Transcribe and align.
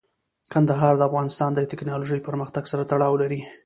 کندهار 0.53 0.93
د 0.97 1.01
افغانستان 1.09 1.49
د 1.53 1.59
تکنالوژۍ 1.71 2.19
پرمختګ 2.27 2.63
سره 2.71 2.83
تړاو 2.91 3.19
لري. 3.21 3.41